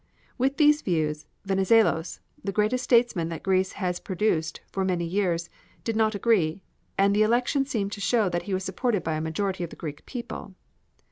With 0.35 0.57
these 0.57 0.81
views 0.81 1.27
Venizelos, 1.45 2.21
the 2.43 2.51
greatest 2.51 2.83
statesman 2.83 3.29
that 3.29 3.43
Greece 3.43 3.73
had 3.73 4.03
produced 4.03 4.61
for 4.71 4.83
many 4.83 5.05
years, 5.05 5.47
did 5.83 5.95
not 5.95 6.15
agree, 6.15 6.63
and 6.97 7.15
the 7.15 7.21
election 7.21 7.67
seemed 7.67 7.91
to 7.91 8.01
show 8.01 8.27
that 8.27 8.41
he 8.49 8.53
was 8.55 8.63
supported 8.63 9.03
by 9.03 9.13
the 9.13 9.21
majority 9.21 9.63
of 9.63 9.69
the 9.69 9.75
Greek 9.75 10.03
people. 10.07 10.55